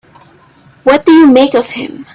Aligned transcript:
What 0.81 1.05
do 1.05 1.11
you 1.11 1.27
make 1.27 1.53
of 1.53 1.69
him? 1.69 2.07